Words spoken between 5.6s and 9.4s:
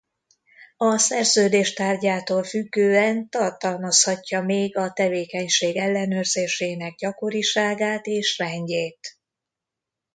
ellenőrzésének gyakoriságát és rendjét.